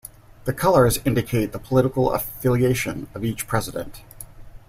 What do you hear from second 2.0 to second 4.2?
affiliation of each President.